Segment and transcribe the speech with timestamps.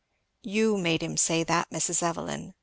[0.41, 2.01] "You made him say that, Mrs.
[2.01, 2.55] Evelyn!"